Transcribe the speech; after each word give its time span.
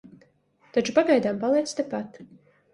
Taču 0.77 0.95
pagaidām 0.95 1.39
paliec 1.45 1.77
tepat. 1.83 2.21